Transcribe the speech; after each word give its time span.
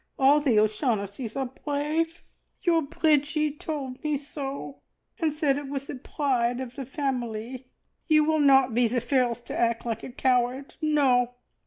All 0.17 0.39
the 0.39 0.57
O'Shaughnessys 0.59 1.35
are 1.35 1.45
brave 1.63 2.23
your 2.63 2.81
Bridgie 2.81 3.51
told 3.51 4.03
me 4.03 4.17
so, 4.17 4.79
and 5.19 5.31
said 5.31 5.59
it 5.59 5.69
was 5.69 5.85
the 5.85 5.93
pride 5.93 6.59
of 6.59 6.75
the 6.75 6.85
family! 6.87 7.67
You 8.07 8.23
will 8.23 8.39
not 8.39 8.73
be 8.73 8.87
the 8.87 8.99
first 8.99 9.45
to 9.45 9.55
act 9.55 9.85
like 9.85 10.01
a 10.03 10.09
coward. 10.11 10.73
No!" 10.81 11.35